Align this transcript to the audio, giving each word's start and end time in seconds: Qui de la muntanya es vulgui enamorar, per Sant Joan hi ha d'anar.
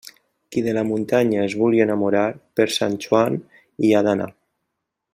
Qui 0.53 0.61
de 0.67 0.71
la 0.77 0.83
muntanya 0.91 1.43
es 1.49 1.53
vulgui 1.59 1.83
enamorar, 1.85 2.25
per 2.61 2.67
Sant 2.79 2.99
Joan 3.07 3.39
hi 3.89 3.93
ha 3.93 4.03
d'anar. 4.09 4.33